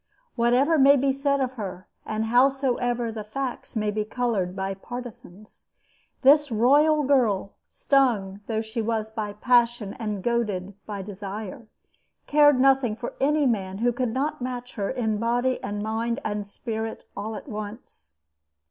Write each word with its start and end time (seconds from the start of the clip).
Whatever 0.35 0.79
may 0.79 0.95
be 0.97 1.11
said 1.11 1.41
of 1.41 1.51
her, 1.51 1.87
and 2.07 2.25
howsoever 2.25 3.11
the 3.11 3.23
facts 3.23 3.75
may 3.75 3.91
be 3.91 4.03
colored 4.03 4.55
by 4.55 4.73
partisans, 4.73 5.67
this 6.23 6.51
royal 6.51 7.03
girl, 7.03 7.51
stung 7.69 8.39
though 8.47 8.61
she 8.61 8.81
was 8.81 9.11
by 9.11 9.31
passion 9.33 9.93
and 9.99 10.23
goaded 10.23 10.73
by 10.87 11.03
desire, 11.03 11.67
cared 12.25 12.59
nothing 12.59 12.95
for 12.95 13.13
any 13.21 13.45
man 13.45 13.77
who 13.77 13.91
could 13.93 14.11
not 14.11 14.41
match 14.41 14.73
her 14.73 14.89
in 14.89 15.19
body 15.19 15.61
and 15.63 15.83
mind 15.83 16.19
and 16.25 16.47
spirit 16.47 17.05
all 17.15 17.35
at 17.35 17.47
once. 17.47 18.15